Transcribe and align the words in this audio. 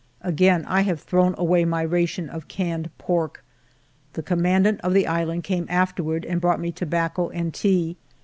Again 0.23 0.63
1 0.63 0.85
have 0.85 0.99
thrown 0.99 1.35
away 1.37 1.63
my 1.63 1.83
ration 1.83 2.27
of 2.27 2.47
canned 2.47 2.89
pork. 2.97 3.43
The 4.13 4.23
commandant 4.23 4.81
of 4.81 4.95
the 4.95 5.05
island 5.05 5.43
came 5.43 5.67
afterward 5.69 6.25
and 6.25 6.41
brought 6.41 6.59
me 6.59 6.71
tobacco 6.71 7.29
and 7.29 7.53
tea. 7.53 7.97